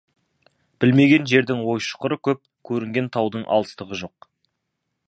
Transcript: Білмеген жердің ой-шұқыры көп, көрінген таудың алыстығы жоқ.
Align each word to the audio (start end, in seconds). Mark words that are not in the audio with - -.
Білмеген 0.85 1.27
жердің 1.33 1.61
ой-шұқыры 1.73 2.17
көп, 2.29 2.43
көрінген 2.71 3.13
таудың 3.19 3.47
алыстығы 3.59 4.03
жоқ. 4.03 4.33